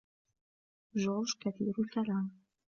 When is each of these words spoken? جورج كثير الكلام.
جورج 0.95 1.35
كثير 1.39 1.73
الكلام. 1.79 2.31